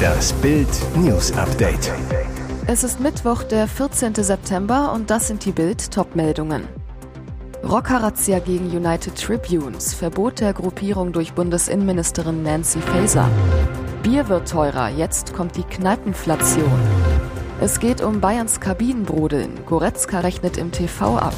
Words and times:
Das 0.00 0.32
Bild 0.34 0.68
News 0.96 1.32
Update. 1.32 1.92
Es 2.66 2.84
ist 2.84 3.00
Mittwoch, 3.00 3.42
der 3.42 3.66
14. 3.66 4.14
September 4.14 4.92
und 4.92 5.10
das 5.10 5.28
sind 5.28 5.44
die 5.44 5.52
Bild 5.52 5.90
Topmeldungen. 5.90 6.68
Rockerrazzia 7.62 8.38
gegen 8.38 8.66
United 8.66 9.14
Tribunes, 9.14 9.94
Verbot 9.94 10.40
der 10.40 10.52
Gruppierung 10.52 11.12
durch 11.12 11.32
Bundesinnenministerin 11.34 12.42
Nancy 12.42 12.80
Faeser. 12.80 13.28
Bier 14.02 14.28
wird 14.28 14.48
teurer, 14.48 14.88
jetzt 14.88 15.34
kommt 15.34 15.56
die 15.56 15.64
Kneipenflation. 15.64 16.80
Es 17.60 17.78
geht 17.78 18.00
um 18.00 18.20
Bayerns 18.20 18.60
Kabinenbrodeln. 18.60 19.66
Goretzka 19.66 20.20
rechnet 20.20 20.56
im 20.56 20.72
TV 20.72 21.18
ab. 21.18 21.34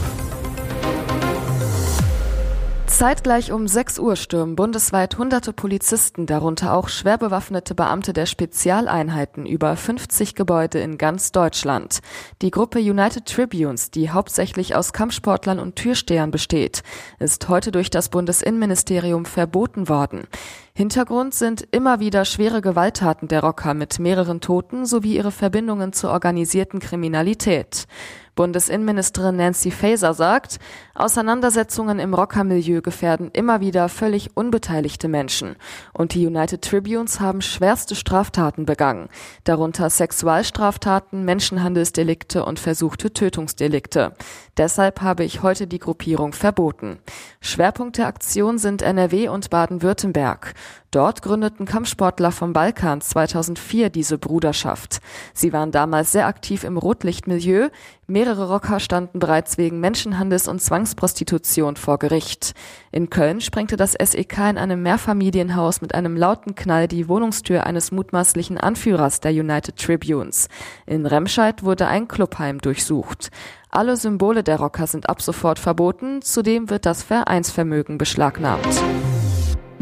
Zeitgleich 3.02 3.50
um 3.50 3.66
6 3.66 3.98
Uhr 3.98 4.14
stürmen 4.14 4.54
bundesweit 4.54 5.18
hunderte 5.18 5.52
Polizisten, 5.52 6.24
darunter 6.24 6.72
auch 6.72 6.88
schwer 6.88 7.18
bewaffnete 7.18 7.74
Beamte 7.74 8.12
der 8.12 8.26
Spezialeinheiten, 8.26 9.44
über 9.44 9.74
50 9.74 10.36
Gebäude 10.36 10.79
in 10.79 10.98
ganz 10.98 11.32
Deutschland. 11.32 11.98
Die 12.43 12.52
Gruppe 12.52 12.79
United 12.79 13.26
Tribunes, 13.26 13.90
die 13.90 14.10
hauptsächlich 14.10 14.76
aus 14.76 14.93
Kampfsportlern 14.93 15.58
und 15.58 15.74
Türstehern 15.74 16.30
besteht, 16.30 16.84
ist 17.18 17.48
heute 17.48 17.72
durch 17.72 17.90
das 17.90 18.08
Bundesinnenministerium 18.08 19.24
verboten 19.24 19.88
worden. 19.88 20.29
Hintergrund 20.75 21.35
sind 21.35 21.68
immer 21.71 22.00
wieder 22.00 22.25
schwere 22.25 22.62
Gewalttaten 22.62 23.29
der 23.29 23.43
Rocker 23.43 23.75
mit 23.75 23.99
mehreren 23.99 24.40
Toten 24.40 24.86
sowie 24.86 25.17
ihre 25.17 25.30
Verbindungen 25.30 25.93
zur 25.93 26.11
organisierten 26.11 26.80
Kriminalität. 26.80 27.86
Bundesinnenministerin 28.35 29.36
Nancy 29.36 29.71
Faeser 29.71 30.14
sagt, 30.14 30.58
Auseinandersetzungen 30.94 31.99
im 31.99 32.14
Rockermilieu 32.14 32.80
gefährden 32.80 33.30
immer 33.30 33.61
wieder 33.61 33.91
völlig 33.91 34.34
unbeteiligte 34.34 35.06
Menschen. 35.06 35.56
Und 35.92 36.14
die 36.14 36.27
United 36.27 36.62
Tribunes 36.62 37.20
haben 37.20 37.42
schwerste 37.42 37.94
Straftaten 37.94 38.64
begangen, 38.64 39.11
darunter 39.44 39.91
Sexualstraftaten, 39.91 41.27
Menschenhandelsdelikte 41.27 42.46
und 42.46 42.58
versuchte 42.58 43.12
Tötungsdelikte. 43.12 44.14
Deshalb 44.56 45.02
habe 45.02 45.24
ich 45.24 45.42
heute 45.42 45.66
die 45.66 45.78
Gruppierung 45.78 46.33
verboten. 46.33 47.00
Schwerpunkt 47.42 47.98
der 47.98 48.06
Aktion 48.06 48.56
sind 48.56 48.80
NRW 48.80 49.28
und 49.28 49.50
Baden-Württemberg. 49.50 50.55
Dort 50.92 51.22
gründeten 51.22 51.64
Kampfsportler 51.64 52.32
vom 52.32 52.52
Balkan 52.52 53.00
2004 53.00 53.88
diese 53.88 54.18
Bruderschaft. 54.18 55.00
Sie 55.32 55.55
waren 55.55 55.70
damals 55.70 56.12
sehr 56.12 56.27
aktiv 56.27 56.64
im 56.64 56.77
Rotlichtmilieu. 56.77 57.70
Mehrere 58.06 58.48
Rocker 58.50 58.78
standen 58.78 59.18
bereits 59.18 59.56
wegen 59.56 59.80
Menschenhandels 59.80 60.48
und 60.48 60.60
Zwangsprostitution 60.60 61.77
vor 61.77 61.98
Gericht. 61.98 62.52
In 62.90 63.08
Köln 63.08 63.40
sprengte 63.40 63.77
das 63.77 63.92
SEK 63.92 64.50
in 64.50 64.58
einem 64.58 64.83
Mehrfamilienhaus 64.83 65.80
mit 65.80 65.94
einem 65.94 66.14
lauten 66.14 66.55
Knall 66.55 66.88
die 66.88 67.08
Wohnungstür 67.08 67.64
eines 67.64 67.90
mutmaßlichen 67.90 68.58
Anführers 68.58 69.20
der 69.20 69.33
United 69.33 69.78
Tribunes. 69.78 70.48
In 70.84 71.06
Remscheid 71.06 71.62
wurde 71.62 71.86
ein 71.86 72.06
Clubheim 72.06 72.58
durchsucht. 72.58 73.30
Alle 73.70 73.96
Symbole 73.96 74.42
der 74.42 74.58
Rocker 74.58 74.86
sind 74.86 75.08
ab 75.08 75.22
sofort 75.22 75.58
verboten, 75.58 76.20
zudem 76.20 76.68
wird 76.68 76.84
das 76.84 77.02
Vereinsvermögen 77.02 77.96
beschlagnahmt. 77.96 78.68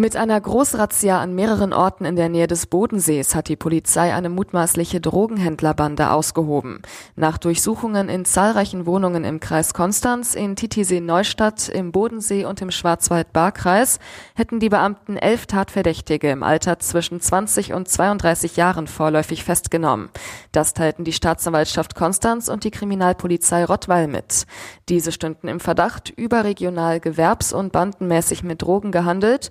Mit 0.00 0.16
einer 0.16 0.40
Großrazzia 0.40 1.20
an 1.20 1.34
mehreren 1.34 1.74
Orten 1.74 2.06
in 2.06 2.16
der 2.16 2.30
Nähe 2.30 2.46
des 2.46 2.64
Bodensees 2.64 3.34
hat 3.34 3.48
die 3.48 3.56
Polizei 3.56 4.14
eine 4.14 4.30
mutmaßliche 4.30 4.98
Drogenhändlerbande 4.98 6.10
ausgehoben. 6.10 6.80
Nach 7.16 7.36
Durchsuchungen 7.36 8.08
in 8.08 8.24
zahlreichen 8.24 8.86
Wohnungen 8.86 9.24
im 9.24 9.40
Kreis 9.40 9.74
Konstanz, 9.74 10.34
in 10.34 10.56
Titisee-Neustadt, 10.56 11.68
im 11.68 11.92
Bodensee 11.92 12.46
und 12.46 12.62
im 12.62 12.70
Schwarzwald-Baar-Kreis 12.70 13.98
hätten 14.34 14.58
die 14.58 14.70
Beamten 14.70 15.18
elf 15.18 15.44
Tatverdächtige 15.44 16.30
im 16.30 16.42
Alter 16.42 16.78
zwischen 16.78 17.20
20 17.20 17.74
und 17.74 17.86
32 17.86 18.56
Jahren 18.56 18.86
vorläufig 18.86 19.44
festgenommen. 19.44 20.08
Das 20.50 20.72
teilten 20.72 21.04
die 21.04 21.12
Staatsanwaltschaft 21.12 21.94
Konstanz 21.94 22.48
und 22.48 22.64
die 22.64 22.70
Kriminalpolizei 22.70 23.66
Rottweil 23.66 24.08
mit. 24.08 24.46
Diese 24.88 25.12
stünden 25.12 25.46
im 25.46 25.60
Verdacht, 25.60 26.08
überregional 26.08 27.00
gewerbs- 27.00 27.52
und 27.52 27.70
bandenmäßig 27.72 28.42
mit 28.42 28.62
Drogen 28.62 28.92
gehandelt 28.92 29.50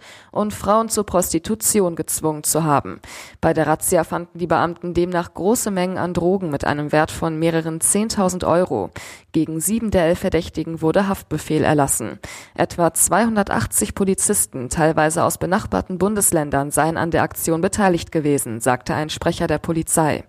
Frauen 0.54 0.88
zur 0.88 1.06
Prostitution 1.06 1.98
gezwungen 1.98 2.44
zu 2.44 2.64
haben. 2.64 3.02
Bei 3.42 3.54
der 3.54 3.68
Razzia 3.68 4.06
fanden 4.06 4.40
die 4.40 4.48
Beamten 4.48 4.94
demnach 4.94 5.34
große 5.34 5.70
Mengen 5.70 5.98
an 5.98 6.14
Drogen 6.14 6.50
mit 6.50 6.64
einem 6.64 6.94
Wert 6.94 7.12
von 7.12 7.38
mehreren 7.38 7.80
10.000 7.80 8.48
Euro. 8.48 8.92
Gegen 9.34 9.60
sieben 9.60 9.92
der 9.92 10.06
elf 10.06 10.20
Verdächtigen 10.20 10.82
wurde 10.82 11.08
Haftbefehl 11.08 11.64
erlassen. 11.64 12.20
Etwa 12.56 12.94
280 12.94 13.94
Polizisten, 13.94 14.70
teilweise 14.70 15.24
aus 15.24 15.38
benachbarten 15.38 15.98
Bundesländern, 15.98 16.72
seien 16.72 16.98
an 16.98 17.12
der 17.12 17.24
Aktion 17.24 17.62
beteiligt 17.62 18.12
gewesen, 18.12 18.60
sagte 18.60 18.96
ein 18.96 19.10
Sprecher 19.10 19.48
der 19.48 19.60
Polizei. 19.60 20.24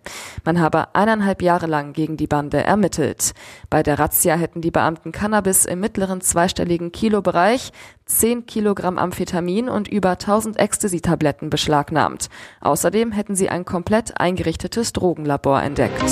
Man 0.44 0.60
habe 0.60 0.94
eineinhalb 0.94 1.40
Jahre 1.40 1.66
lang 1.66 1.92
gegen 1.92 2.16
die 2.16 2.26
Bande 2.26 2.62
ermittelt. 2.62 3.32
Bei 3.70 3.82
der 3.82 3.98
Razzia 3.98 4.34
hätten 4.34 4.60
die 4.60 4.70
Beamten 4.70 5.12
Cannabis 5.12 5.64
im 5.64 5.80
mittleren 5.80 6.20
zweistelligen 6.20 6.92
Kilobereich, 6.92 7.72
10 8.10 8.46
Kilogramm 8.46 8.98
Amphetamin 8.98 9.68
und 9.68 9.86
über 9.86 10.10
1000 10.10 10.58
Ecstasy-Tabletten 10.58 11.48
beschlagnahmt. 11.48 12.28
Außerdem 12.60 13.12
hätten 13.12 13.36
sie 13.36 13.48
ein 13.48 13.64
komplett 13.64 14.20
eingerichtetes 14.20 14.92
Drogenlabor 14.92 15.62
entdeckt. 15.62 16.02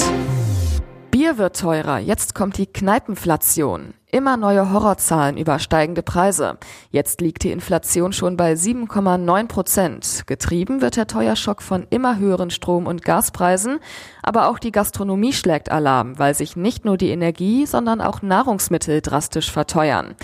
Bier 1.11 1.39
wird 1.39 1.59
teurer, 1.59 1.99
jetzt 1.99 2.35
kommt 2.35 2.59
die 2.59 2.67
Kneipenflation. 2.67 3.95
Immer 4.11 4.39
neue 4.39 4.73
Horrorzahlen 4.73 5.37
über 5.37 5.59
steigende 5.59 6.03
Preise. 6.03 6.57
Jetzt 6.91 7.21
liegt 7.21 7.43
die 7.43 7.51
Inflation 7.51 8.15
schon 8.15 8.39
bei 8.39 8.55
7,9 8.55 9.49
Prozent. 9.49 10.23
Getrieben 10.27 10.81
wird 10.81 10.97
der 10.97 11.07
Teuerschock 11.07 11.61
von 11.61 11.87
immer 11.91 12.17
höheren 12.17 12.49
Strom- 12.49 12.87
und 12.87 13.05
Gaspreisen. 13.05 13.81
Aber 14.23 14.49
auch 14.49 14.59
die 14.59 14.73
Gastronomie 14.73 15.35
schlägt 15.35 15.71
Alarm, 15.71 16.19
weil 16.19 16.33
sich 16.33 16.57
nicht 16.57 16.87
nur 16.87 16.97
die 16.97 17.11
Energie, 17.11 17.67
sondern 17.67 18.01
auch 18.01 18.23
Nahrungsmittel 18.23 19.03
drastisch 19.03 19.53
verteuern. 19.53 20.15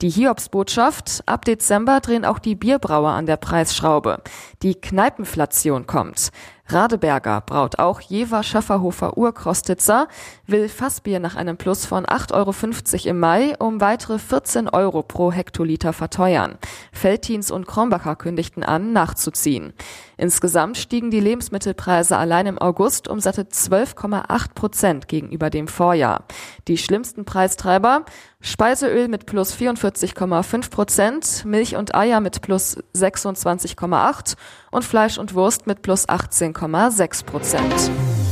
Die 0.00 0.10
Hiobsbotschaft, 0.10 1.22
ab 1.26 1.44
Dezember 1.44 2.00
drehen 2.00 2.24
auch 2.24 2.38
die 2.38 2.54
Bierbrauer 2.54 3.10
an 3.10 3.26
der 3.26 3.36
Preisschraube. 3.36 4.22
Die 4.62 4.74
Kneipenflation 4.74 5.86
kommt. 5.86 6.30
Radeberger 6.66 7.42
braut 7.42 7.78
auch 7.78 8.00
Jever 8.00 8.42
Schafferhofer 8.42 9.18
Urkrostitzer, 9.18 10.08
will 10.46 10.70
Fassbier 10.70 11.20
nach 11.20 11.36
einem 11.36 11.58
Plus 11.58 11.84
von 11.84 12.06
8,50 12.06 12.32
Euro 12.32 13.10
im 13.10 13.20
Mai 13.20 13.33
um 13.58 13.80
weitere 13.80 14.18
14 14.18 14.68
Euro 14.68 15.02
pro 15.02 15.32
Hektoliter 15.32 15.92
verteuern. 15.92 16.58
Feltins 16.92 17.50
und 17.50 17.66
Krombacher 17.66 18.16
kündigten 18.16 18.62
an, 18.62 18.92
nachzuziehen. 18.92 19.72
Insgesamt 20.16 20.76
stiegen 20.76 21.10
die 21.10 21.20
Lebensmittelpreise 21.20 22.16
allein 22.16 22.46
im 22.46 22.58
August 22.58 23.08
um 23.08 23.20
satte 23.20 23.42
12,8 23.42 24.54
Prozent 24.54 25.08
gegenüber 25.08 25.50
dem 25.50 25.68
Vorjahr. 25.68 26.24
Die 26.68 26.78
schlimmsten 26.78 27.24
Preistreiber 27.24 28.04
Speiseöl 28.40 29.08
mit 29.08 29.26
plus 29.26 29.54
44,5 29.54 30.70
Prozent, 30.70 31.44
Milch 31.46 31.76
und 31.76 31.94
Eier 31.94 32.20
mit 32.20 32.42
plus 32.42 32.76
26,8 32.94 34.36
und 34.70 34.84
Fleisch 34.84 35.18
und 35.18 35.34
Wurst 35.34 35.66
mit 35.66 35.82
plus 35.82 36.08
18,6 36.08 37.24
Prozent. 37.24 38.23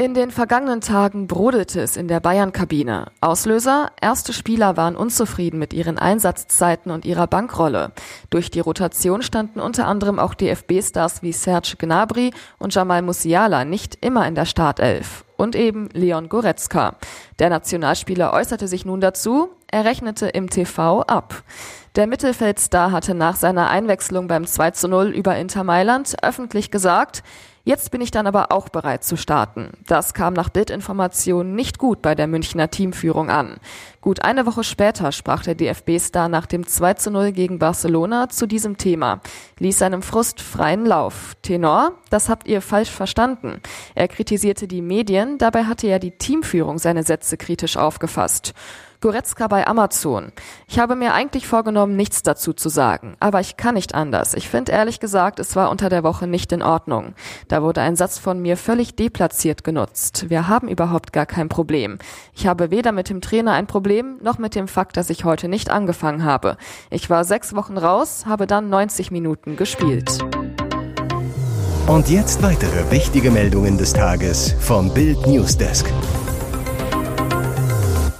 In 0.00 0.14
den 0.14 0.30
vergangenen 0.30 0.80
Tagen 0.80 1.26
brodelte 1.26 1.80
es 1.80 1.96
in 1.96 2.06
der 2.06 2.20
Bayern-Kabine. 2.20 3.06
Auslöser? 3.20 3.90
Erste 4.00 4.32
Spieler 4.32 4.76
waren 4.76 4.94
unzufrieden 4.94 5.58
mit 5.58 5.72
ihren 5.72 5.98
Einsatzzeiten 5.98 6.92
und 6.92 7.04
ihrer 7.04 7.26
Bankrolle. 7.26 7.90
Durch 8.30 8.48
die 8.52 8.60
Rotation 8.60 9.22
standen 9.22 9.58
unter 9.58 9.88
anderem 9.88 10.20
auch 10.20 10.34
DFB-Stars 10.34 11.22
wie 11.22 11.32
Serge 11.32 11.74
Gnabry 11.78 12.32
und 12.60 12.72
Jamal 12.72 13.02
Musiala 13.02 13.64
nicht 13.64 13.98
immer 14.00 14.28
in 14.28 14.36
der 14.36 14.44
Startelf. 14.44 15.24
Und 15.36 15.56
eben 15.56 15.88
Leon 15.92 16.28
Goretzka. 16.28 16.94
Der 17.40 17.50
Nationalspieler 17.50 18.32
äußerte 18.32 18.68
sich 18.68 18.84
nun 18.84 19.00
dazu, 19.00 19.48
er 19.66 19.84
rechnete 19.84 20.28
im 20.28 20.48
TV 20.48 21.02
ab. 21.02 21.42
Der 21.96 22.06
Mittelfeldstar 22.06 22.92
hatte 22.92 23.14
nach 23.16 23.34
seiner 23.34 23.68
Einwechslung 23.68 24.28
beim 24.28 24.46
2 24.46 24.70
zu 24.70 24.86
0 24.86 25.08
über 25.08 25.36
Inter 25.36 25.64
Mailand 25.64 26.14
öffentlich 26.22 26.70
gesagt, 26.70 27.24
Jetzt 27.68 27.90
bin 27.90 28.00
ich 28.00 28.10
dann 28.10 28.26
aber 28.26 28.50
auch 28.50 28.70
bereit 28.70 29.04
zu 29.04 29.18
starten. 29.18 29.72
Das 29.86 30.14
kam 30.14 30.32
nach 30.32 30.48
Bildinformationen 30.48 31.54
nicht 31.54 31.76
gut 31.76 32.00
bei 32.00 32.14
der 32.14 32.26
Münchner 32.26 32.70
Teamführung 32.70 33.28
an. 33.28 33.58
Gut 34.00 34.22
eine 34.22 34.46
Woche 34.46 34.62
später 34.62 35.10
sprach 35.10 35.42
der 35.42 35.56
DFB-Star 35.56 36.28
nach 36.28 36.46
dem 36.46 36.66
2 36.66 36.94
zu 36.94 37.10
0 37.10 37.32
gegen 37.32 37.58
Barcelona 37.58 38.28
zu 38.28 38.46
diesem 38.46 38.76
Thema, 38.76 39.20
ließ 39.58 39.76
seinem 39.76 40.02
Frust 40.02 40.40
freien 40.40 40.86
Lauf. 40.86 41.34
Tenor, 41.42 41.92
das 42.08 42.28
habt 42.28 42.46
ihr 42.46 42.62
falsch 42.62 42.90
verstanden. 42.90 43.60
Er 43.96 44.06
kritisierte 44.06 44.68
die 44.68 44.82
Medien, 44.82 45.36
dabei 45.38 45.64
hatte 45.64 45.88
ja 45.88 45.98
die 45.98 46.12
Teamführung 46.12 46.78
seine 46.78 47.02
Sätze 47.02 47.36
kritisch 47.36 47.76
aufgefasst. 47.76 48.54
Goretzka 49.00 49.46
bei 49.46 49.64
Amazon. 49.64 50.32
Ich 50.66 50.80
habe 50.80 50.96
mir 50.96 51.14
eigentlich 51.14 51.46
vorgenommen, 51.46 51.94
nichts 51.94 52.24
dazu 52.24 52.52
zu 52.52 52.68
sagen, 52.68 53.16
aber 53.20 53.38
ich 53.38 53.56
kann 53.56 53.76
nicht 53.76 53.94
anders. 53.94 54.34
Ich 54.34 54.48
finde 54.48 54.72
ehrlich 54.72 54.98
gesagt, 54.98 55.38
es 55.38 55.54
war 55.54 55.70
unter 55.70 55.88
der 55.88 56.02
Woche 56.02 56.26
nicht 56.26 56.50
in 56.50 56.62
Ordnung. 56.62 57.14
Da 57.46 57.62
wurde 57.62 57.80
ein 57.80 57.94
Satz 57.94 58.18
von 58.18 58.42
mir 58.42 58.56
völlig 58.56 58.96
deplatziert 58.96 59.62
genutzt. 59.62 60.30
Wir 60.30 60.48
haben 60.48 60.66
überhaupt 60.66 61.12
gar 61.12 61.26
kein 61.26 61.48
Problem. 61.48 61.98
Ich 62.34 62.48
habe 62.48 62.72
weder 62.72 62.90
mit 62.90 63.08
dem 63.08 63.20
Trainer 63.20 63.52
ein 63.52 63.68
Problem, 63.68 63.87
noch 64.22 64.38
mit 64.38 64.54
dem 64.54 64.68
Fakt, 64.68 64.96
dass 64.96 65.10
ich 65.10 65.24
heute 65.24 65.48
nicht 65.48 65.70
angefangen 65.70 66.24
habe. 66.24 66.56
Ich 66.90 67.10
war 67.10 67.24
sechs 67.24 67.54
Wochen 67.54 67.78
raus, 67.78 68.26
habe 68.26 68.46
dann 68.46 68.68
90 68.68 69.10
Minuten 69.10 69.56
gespielt. 69.56 70.18
Und 71.86 72.10
jetzt 72.10 72.42
weitere 72.42 72.90
wichtige 72.90 73.30
Meldungen 73.30 73.78
des 73.78 73.94
Tages 73.94 74.54
vom 74.60 74.92
Bild 74.92 75.26
Newsdesk. 75.26 75.90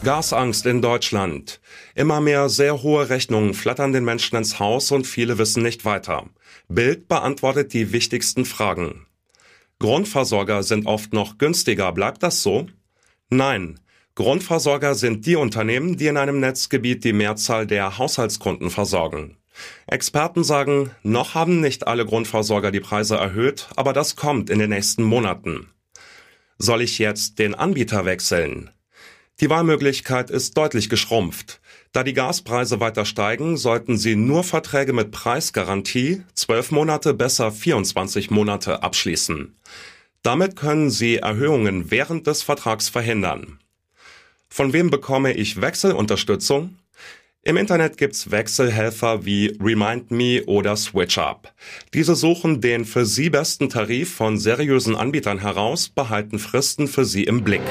Gasangst 0.02 0.64
in 0.64 0.80
Deutschland. 0.80 1.60
Immer 1.94 2.22
mehr 2.22 2.48
sehr 2.48 2.82
hohe 2.82 3.10
Rechnungen 3.10 3.52
flattern 3.52 3.92
den 3.92 4.04
Menschen 4.04 4.36
ins 4.36 4.58
Haus 4.58 4.90
und 4.90 5.06
viele 5.06 5.36
wissen 5.36 5.62
nicht 5.62 5.84
weiter. 5.84 6.24
Bild 6.68 7.08
beantwortet 7.08 7.74
die 7.74 7.92
wichtigsten 7.92 8.46
Fragen. 8.46 9.06
Grundversorger 9.80 10.62
sind 10.62 10.86
oft 10.86 11.12
noch 11.12 11.36
günstiger. 11.36 11.92
Bleibt 11.92 12.22
das 12.22 12.42
so? 12.42 12.68
Nein. 13.28 13.78
Grundversorger 14.18 14.96
sind 14.96 15.26
die 15.26 15.36
Unternehmen, 15.36 15.96
die 15.96 16.08
in 16.08 16.16
einem 16.16 16.40
Netzgebiet 16.40 17.04
die 17.04 17.12
Mehrzahl 17.12 17.68
der 17.68 17.98
Haushaltskunden 17.98 18.68
versorgen. 18.68 19.36
Experten 19.86 20.42
sagen, 20.42 20.90
noch 21.04 21.34
haben 21.34 21.60
nicht 21.60 21.86
alle 21.86 22.04
Grundversorger 22.04 22.72
die 22.72 22.80
Preise 22.80 23.14
erhöht, 23.14 23.68
aber 23.76 23.92
das 23.92 24.16
kommt 24.16 24.50
in 24.50 24.58
den 24.58 24.70
nächsten 24.70 25.04
Monaten. 25.04 25.68
Soll 26.58 26.82
ich 26.82 26.98
jetzt 26.98 27.38
den 27.38 27.54
Anbieter 27.54 28.06
wechseln? 28.06 28.70
Die 29.38 29.50
Wahlmöglichkeit 29.50 30.30
ist 30.30 30.56
deutlich 30.56 30.90
geschrumpft. 30.90 31.60
Da 31.92 32.02
die 32.02 32.12
Gaspreise 32.12 32.80
weiter 32.80 33.04
steigen, 33.04 33.56
sollten 33.56 33.96
Sie 33.96 34.16
nur 34.16 34.42
Verträge 34.42 34.94
mit 34.94 35.12
Preisgarantie, 35.12 36.24
12 36.34 36.72
Monate 36.72 37.14
besser 37.14 37.52
24 37.52 38.32
Monate 38.32 38.82
abschließen. 38.82 39.56
Damit 40.24 40.56
können 40.56 40.90
Sie 40.90 41.18
Erhöhungen 41.18 41.92
während 41.92 42.26
des 42.26 42.42
Vertrags 42.42 42.88
verhindern. 42.88 43.60
Von 44.48 44.72
wem 44.72 44.90
bekomme 44.90 45.34
ich 45.34 45.60
Wechselunterstützung? 45.60 46.76
Im 47.42 47.56
Internet 47.56 47.96
gibt's 47.96 48.30
Wechselhelfer 48.30 49.24
wie 49.24 49.56
Remind 49.60 50.10
Me 50.10 50.42
oder 50.44 50.76
SwitchUp. 50.76 51.52
Diese 51.94 52.14
suchen 52.14 52.60
den 52.60 52.84
für 52.84 53.06
Sie 53.06 53.30
besten 53.30 53.68
Tarif 53.70 54.14
von 54.14 54.36
seriösen 54.36 54.96
Anbietern 54.96 55.38
heraus, 55.38 55.88
behalten 55.88 56.38
Fristen 56.38 56.88
für 56.88 57.04
Sie 57.04 57.24
im 57.24 57.44
Blick. 57.44 57.62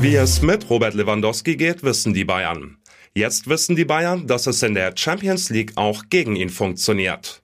Wie 0.00 0.14
es 0.14 0.40
mit 0.40 0.70
Robert 0.70 0.94
Lewandowski 0.94 1.56
geht, 1.56 1.82
wissen 1.82 2.14
die 2.14 2.24
Bayern. 2.24 2.78
Jetzt 3.14 3.48
wissen 3.48 3.74
die 3.74 3.84
Bayern, 3.84 4.26
dass 4.26 4.46
es 4.46 4.62
in 4.62 4.74
der 4.74 4.94
Champions 4.96 5.50
League 5.50 5.72
auch 5.74 6.04
gegen 6.08 6.36
ihn 6.36 6.50
funktioniert. 6.50 7.42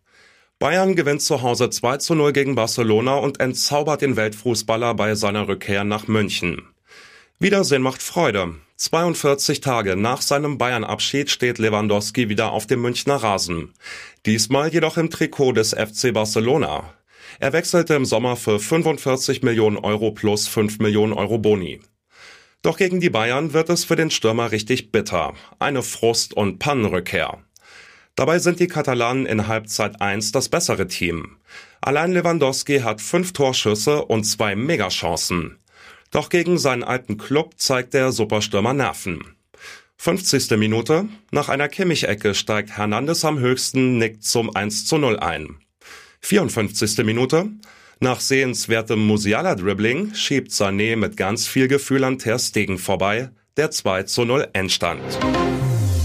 Bayern 0.60 0.94
gewinnt 0.94 1.20
zu 1.20 1.42
Hause 1.42 1.69
2 1.69 1.96
zu 1.98 2.14
0 2.14 2.32
gegen 2.32 2.54
Barcelona 2.54 3.16
und 3.16 3.40
entzaubert 3.40 4.02
den 4.02 4.16
Weltfußballer 4.16 4.94
bei 4.94 5.16
seiner 5.16 5.48
Rückkehr 5.48 5.84
nach 5.84 6.06
München. 6.06 6.62
Wiedersehen 7.40 7.82
macht 7.82 8.02
Freude. 8.02 8.54
42 8.76 9.61
Tage 9.61 9.94
nach 9.94 10.21
seinem 10.21 10.59
Bayern-Abschied 10.59 11.31
steht 11.31 11.59
Lewandowski 11.59 12.29
wieder 12.29 12.50
auf 12.50 12.67
dem 12.67 12.82
Münchner 12.82 13.17
Rasen. 13.17 13.73
Diesmal 14.26 14.73
jedoch 14.73 14.97
im 14.97 15.11
Trikot 15.11 15.53
des 15.53 15.75
FC 15.75 16.12
Barcelona. 16.12 16.93
Er 17.38 17.53
wechselte 17.53 17.94
im 17.94 18.05
Sommer 18.05 18.35
für 18.35 18.59
45 18.59 19.43
Millionen 19.43 19.76
Euro 19.76 20.11
plus 20.11 20.49
5 20.49 20.81
Millionen 20.81 21.12
Euro 21.12 21.38
Boni. 21.38 21.81
Doch 22.62 22.76
gegen 22.76 22.99
die 22.99 23.11
Bayern 23.11 23.53
wird 23.53 23.69
es 23.69 23.85
für 23.85 23.94
den 23.94 24.11
Stürmer 24.11 24.50
richtig 24.50 24.91
bitter. 24.91 25.35
Eine 25.61 25.82
Frust- 25.85 26.35
und 26.35 26.59
Pannenrückkehr. 26.59 27.44
Dabei 28.17 28.41
sind 28.41 28.59
die 28.59 28.69
Katalanen 28.69 29.26
in 29.26 29.47
Halbzeit 29.47 30.00
1 30.00 30.32
das 30.32 30.49
bessere 30.49 30.88
Team. 30.88 31.37
Allein 31.81 32.12
Lewandowski 32.12 32.81
hat 32.81 33.00
fünf 33.00 33.32
Torschüsse 33.32 34.05
und 34.05 34.25
zwei 34.25 34.56
Megachancen. 34.56 35.59
Doch 36.14 36.28
gegen 36.28 36.58
seinen 36.58 36.84
alten 36.84 37.19
Club 37.19 37.55
zeigt 37.56 37.93
der 37.93 38.12
Superstürmer 38.12 38.72
Nerven. 38.72 39.34
50. 39.96 40.52
Minute. 40.52 41.08
Nach 41.32 41.49
einer 41.49 41.69
Kimmich-Ecke 41.69 42.37
steigt 42.37 42.70
Hernandez 42.76 43.25
am 43.25 43.40
höchsten, 43.40 43.99
nickt 43.99 44.22
zum 44.22 44.55
1 44.55 44.87
zu 44.87 44.96
0 44.96 45.19
ein. 45.19 45.56
54. 46.20 46.99
Minute. 46.99 47.50
Nach 47.99 48.20
sehenswertem 48.20 49.05
Musiala-Dribbling 49.05 50.14
schiebt 50.14 50.52
Sané 50.52 50.94
mit 50.94 51.16
ganz 51.16 51.49
viel 51.49 51.66
Gefühl 51.66 52.05
an 52.05 52.20
Ter 52.20 52.38
Stegen 52.38 52.78
vorbei. 52.78 53.31
Der 53.56 53.72
2 53.72 54.05
zu 54.05 54.25
0 54.25 54.46
Endstand. 54.52 55.02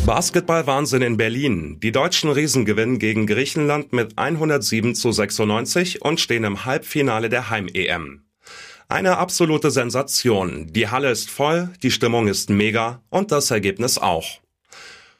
Basketball-Wahnsinn 0.07 1.03
in 1.03 1.17
Berlin. 1.17 1.79
Die 1.81 1.91
deutschen 1.91 2.31
Riesen 2.31 2.65
gewinnen 2.65 2.97
gegen 2.97 3.27
Griechenland 3.27 3.93
mit 3.93 4.17
107 4.17 4.95
zu 4.95 5.11
96 5.11 6.01
und 6.01 6.19
stehen 6.19 6.45
im 6.45 6.65
Halbfinale 6.65 7.29
der 7.29 7.51
Heim-EM. 7.51 8.23
Eine 8.91 9.19
absolute 9.19 9.69
Sensation. 9.69 10.65
Die 10.73 10.87
Halle 10.87 11.11
ist 11.11 11.29
voll, 11.29 11.69
die 11.83 11.91
Stimmung 11.91 12.27
ist 12.27 12.49
mega 12.49 13.03
und 13.11 13.31
das 13.31 13.51
Ergebnis 13.51 13.99
auch. 13.99 14.39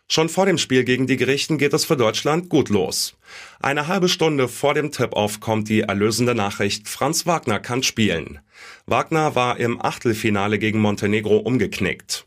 Schon 0.08 0.28
vor 0.28 0.48
dem 0.48 0.58
Spiel 0.58 0.84
gegen 0.84 1.06
die 1.06 1.18
Griechen 1.18 1.60
geht 1.60 1.74
es 1.74 1.86
für 1.86 1.96
Deutschland 1.96 2.50
gut 2.50 2.70
los. 2.70 3.16
Eine 3.60 3.86
halbe 3.86 4.10
Stunde 4.10 4.48
vor 4.48 4.74
dem 4.74 4.92
Tip-Off 4.92 5.40
kommt 5.40 5.70
die 5.70 5.82
erlösende 5.82 6.34
Nachricht, 6.34 6.90
Franz 6.90 7.28
Wagner 7.28 7.60
kann 7.60 7.84
spielen. 7.84 8.40
Wagner 8.88 9.36
war 9.36 9.60
im 9.60 9.80
Achtelfinale 9.80 10.58
gegen 10.58 10.80
Montenegro 10.80 11.38
umgeknickt. 11.38 12.26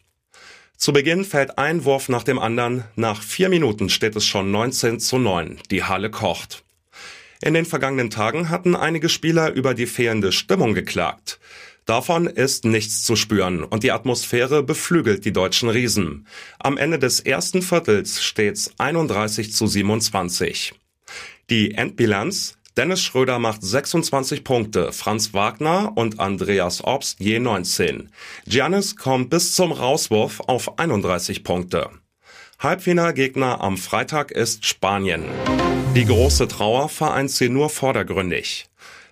Zu 0.76 0.92
Beginn 0.92 1.24
fällt 1.24 1.58
ein 1.58 1.84
Wurf 1.84 2.08
nach 2.08 2.22
dem 2.22 2.38
anderen. 2.38 2.84
Nach 2.94 3.20
vier 3.20 3.48
Minuten 3.48 3.88
steht 3.88 4.14
es 4.14 4.24
schon 4.24 4.52
19 4.52 5.00
zu 5.00 5.18
9. 5.18 5.58
Die 5.72 5.82
Halle 5.82 6.08
kocht. 6.08 6.61
In 7.42 7.54
den 7.54 7.66
vergangenen 7.66 8.08
Tagen 8.08 8.50
hatten 8.50 8.76
einige 8.76 9.08
Spieler 9.08 9.52
über 9.52 9.74
die 9.74 9.86
fehlende 9.86 10.30
Stimmung 10.30 10.74
geklagt. 10.74 11.40
Davon 11.84 12.28
ist 12.28 12.64
nichts 12.64 13.02
zu 13.02 13.16
spüren 13.16 13.64
und 13.64 13.82
die 13.82 13.90
Atmosphäre 13.90 14.62
beflügelt 14.62 15.24
die 15.24 15.32
deutschen 15.32 15.68
Riesen. 15.68 16.28
Am 16.60 16.76
Ende 16.78 17.00
des 17.00 17.18
ersten 17.18 17.60
Viertels 17.60 18.22
steht's 18.22 18.70
31 18.78 19.52
zu 19.52 19.66
27. 19.66 20.74
Die 21.50 21.74
Endbilanz 21.74 22.58
Dennis 22.76 23.02
Schröder 23.02 23.38
macht 23.38 23.62
26 23.62 24.44
Punkte, 24.44 24.92
Franz 24.92 25.34
Wagner 25.34 25.92
und 25.94 26.20
Andreas 26.20 26.82
Obst 26.82 27.20
je 27.20 27.38
19. 27.38 28.10
Giannis 28.46 28.96
kommt 28.96 29.28
bis 29.28 29.54
zum 29.54 29.72
Rauswurf 29.72 30.40
auf 30.40 30.78
31 30.78 31.44
Punkte. 31.44 31.90
Halbfinalgegner 32.62 33.60
am 33.60 33.76
Freitag 33.76 34.30
ist 34.30 34.64
Spanien. 34.64 35.24
Die 35.96 36.04
große 36.04 36.46
Trauer 36.46 36.88
vereint 36.88 37.32
sie 37.32 37.48
nur 37.48 37.68
vordergründig. 37.68 38.66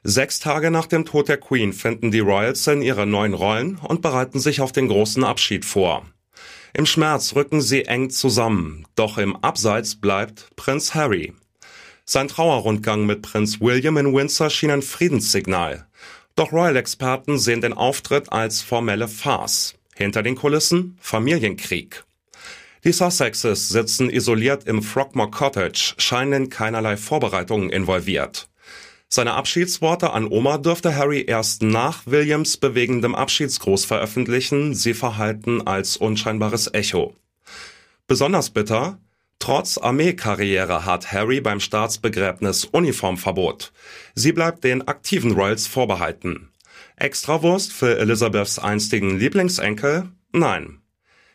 Sechs 0.04 0.38
Tage 0.38 0.70
nach 0.70 0.86
dem 0.86 1.04
Tod 1.04 1.28
der 1.28 1.36
Queen 1.36 1.72
finden 1.72 2.12
die 2.12 2.20
Royals 2.20 2.64
in 2.68 2.80
ihre 2.80 3.06
neuen 3.06 3.34
Rollen 3.34 3.76
und 3.78 4.02
bereiten 4.02 4.38
sich 4.38 4.60
auf 4.60 4.70
den 4.70 4.86
großen 4.86 5.24
Abschied 5.24 5.64
vor. 5.64 6.06
Im 6.74 6.86
Schmerz 6.86 7.34
rücken 7.34 7.60
sie 7.60 7.86
eng 7.86 8.10
zusammen, 8.10 8.86
doch 8.94 9.18
im 9.18 9.34
Abseits 9.34 9.96
bleibt 9.96 10.50
Prinz 10.54 10.94
Harry. 10.94 11.32
Sein 12.04 12.28
Trauerrundgang 12.28 13.04
mit 13.04 13.22
Prinz 13.22 13.60
William 13.60 13.96
in 13.96 14.14
Windsor 14.14 14.50
schien 14.50 14.70
ein 14.70 14.82
Friedenssignal. 14.82 15.88
Doch 16.36 16.52
Royal-Experten 16.52 17.36
sehen 17.36 17.60
den 17.62 17.72
Auftritt 17.72 18.30
als 18.30 18.62
formelle 18.62 19.08
Farce. 19.08 19.74
Hinter 19.96 20.22
den 20.22 20.36
Kulissen 20.36 20.96
Familienkrieg. 21.00 22.04
Die 22.84 22.92
Sussexes 22.92 23.68
sitzen 23.68 24.08
isoliert 24.08 24.64
im 24.64 24.82
Frogmore 24.82 25.30
Cottage, 25.30 25.94
scheinen 25.98 26.48
keinerlei 26.48 26.96
Vorbereitungen 26.96 27.68
involviert. 27.68 28.48
Seine 29.08 29.34
Abschiedsworte 29.34 30.12
an 30.12 30.26
Oma 30.28 30.56
dürfte 30.56 30.94
Harry 30.96 31.24
erst 31.26 31.62
nach 31.62 32.06
Williams 32.06 32.56
bewegendem 32.56 33.14
Abschiedsgruß 33.14 33.84
veröffentlichen, 33.84 34.74
sie 34.74 34.94
verhalten 34.94 35.66
als 35.66 35.96
unscheinbares 35.96 36.72
Echo. 36.72 37.14
Besonders 38.06 38.50
bitter, 38.50 38.98
trotz 39.38 39.76
Armeekarriere 39.76 40.86
hat 40.86 41.12
Harry 41.12 41.40
beim 41.40 41.60
Staatsbegräbnis 41.60 42.64
Uniformverbot. 42.64 43.72
Sie 44.14 44.32
bleibt 44.32 44.64
den 44.64 44.88
aktiven 44.88 45.32
Royals 45.32 45.66
vorbehalten. 45.66 46.48
Extrawurst 46.96 47.72
für 47.72 47.98
Elizabeths 47.98 48.58
einstigen 48.58 49.18
Lieblingsenkel? 49.18 50.08
Nein. 50.32 50.79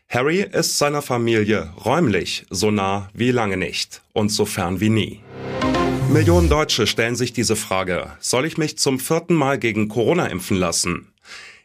Harry 0.08 0.42
ist 0.42 0.78
seiner 0.78 1.02
Familie 1.02 1.74
räumlich 1.84 2.46
so 2.50 2.72
nah 2.72 3.10
wie 3.14 3.32
lange 3.32 3.58
nicht 3.58 4.02
und 4.14 4.30
so 4.30 4.46
fern 4.46 4.80
wie 4.80 4.90
nie. 4.90 5.22
Millionen 6.12 6.48
Deutsche 6.48 6.88
stellen 6.88 7.16
sich 7.16 7.34
diese 7.34 7.56
Frage, 7.56 8.12
soll 8.20 8.46
ich 8.46 8.58
mich 8.58 8.78
zum 8.78 9.00
vierten 9.00 9.34
Mal 9.34 9.58
gegen 9.58 9.90
Corona 9.90 10.28
impfen 10.28 10.58
lassen? 10.58 11.12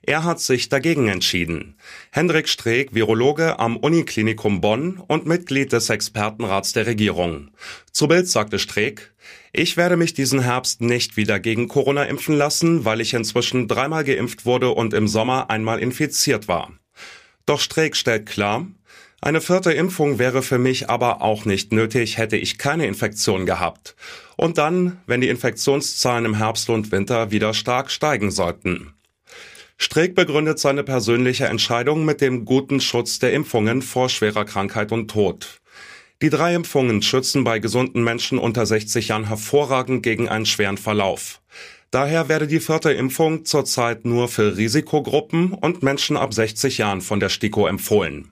Er 0.03 0.25
hat 0.25 0.41
sich 0.41 0.71
dagegen 0.71 1.09
entschieden. 1.09 1.77
Hendrik 2.11 2.49
Streeck, 2.49 2.95
Virologe 2.95 3.59
am 3.59 3.77
Uniklinikum 3.77 4.63
Bonn 4.63 5.01
und 5.07 5.27
Mitglied 5.27 5.73
des 5.73 5.91
Expertenrats 5.91 6.73
der 6.73 6.87
Regierung. 6.87 7.51
Zu 7.93 8.09
Bild 8.09 8.27
sagte 8.27 8.59
Streeck, 8.59 9.13
ich 9.53 9.77
werde 9.77 9.97
mich 9.97 10.15
diesen 10.15 10.41
Herbst 10.41 10.81
nicht 10.81 11.17
wieder 11.17 11.39
gegen 11.39 11.69
Corona 11.69 12.05
impfen 12.05 12.37
lassen, 12.37 12.85
weil 12.87 13.01
ich 13.03 13.13
inzwischen 13.13 13.69
dreimal 13.69 14.05
geimpft 14.05 14.47
wurde 14.47 14.71
und 14.71 14.95
im 14.95 15.07
Sommer 15.07 15.51
einmal 15.51 15.81
infiziert 15.81 16.49
war. 16.49 16.73
Doch 17.51 17.59
Streeck 17.59 17.97
stellt 17.97 18.27
klar, 18.27 18.69
eine 19.21 19.41
vierte 19.41 19.73
Impfung 19.73 20.21
wäre 20.21 20.41
für 20.41 20.59
mich 20.61 20.89
aber 20.89 21.21
auch 21.21 21.47
nicht 21.47 21.73
nötig, 21.73 22.17
hätte 22.17 22.37
ich 22.37 22.59
keine 22.59 22.87
Infektion 22.87 23.45
gehabt. 23.45 23.97
Und 24.37 24.57
dann, 24.57 25.01
wenn 25.09 25.21
die 25.21 25.29
Infektionszahlen 25.31 26.27
im 26.27 26.37
Herbst 26.37 26.71
und 26.71 26.93
Winter 26.93 27.33
wieder 27.33 27.53
stark 27.53 27.91
steigen 27.91 28.31
sollten. 28.31 28.95
Streeck 29.79 30.15
begründet 30.15 30.61
seine 30.61 30.85
persönliche 30.85 31.47
Entscheidung 31.47 32.05
mit 32.05 32.21
dem 32.21 32.45
guten 32.45 32.81
Schutz 32.81 33.19
der 33.19 33.33
Impfungen 33.33 33.83
vor 33.83 34.09
schwerer 34.09 34.45
Krankheit 34.45 34.93
und 34.93 35.11
Tod. 35.11 35.61
Die 36.23 36.31
drei 36.31 36.55
Impfungen 36.55 37.03
schützen 37.03 37.43
bei 37.43 37.59
gesunden 37.59 38.05
Menschen 38.05 38.39
unter 38.39 38.65
60 38.65 39.09
Jahren 39.09 39.27
hervorragend 39.27 40.05
gegen 40.05 40.29
einen 40.29 40.47
schweren 40.47 40.79
Verlauf. 40.79 41.40
Daher 41.91 42.29
werde 42.29 42.47
die 42.47 42.61
vierte 42.61 42.93
Impfung 42.93 43.45
zurzeit 43.45 44.05
nur 44.05 44.29
für 44.29 44.57
Risikogruppen 44.57 45.53
und 45.53 45.83
Menschen 45.83 46.17
ab 46.17 46.33
60 46.33 46.79
Jahren 46.79 47.01
von 47.01 47.19
der 47.19 47.31
STIKO 47.31 47.67
empfohlen. 47.67 48.31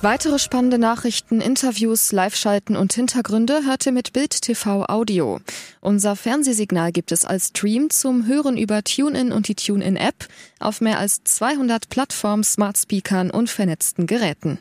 Weitere 0.00 0.38
spannende 0.38 0.78
Nachrichten, 0.78 1.40
Interviews, 1.40 2.12
Live-Schalten 2.12 2.76
und 2.76 2.92
Hintergründe 2.92 3.66
hört 3.66 3.86
ihr 3.86 3.92
mit 3.92 4.12
Bild 4.12 4.40
TV 4.40 4.86
Audio. 4.86 5.40
Unser 5.80 6.16
Fernsehsignal 6.16 6.92
gibt 6.92 7.12
es 7.12 7.24
als 7.24 7.48
Stream 7.48 7.90
zum 7.90 8.26
Hören 8.26 8.56
über 8.56 8.84
TuneIn 8.84 9.32
und 9.32 9.48
die 9.48 9.56
TuneIn-App 9.56 10.28
auf 10.60 10.80
mehr 10.80 11.00
als 11.00 11.24
200 11.24 11.88
Plattformen, 11.88 12.44
Smart 12.44 12.78
Speakern 12.78 13.30
und 13.30 13.50
vernetzten 13.50 14.06
Geräten. 14.06 14.54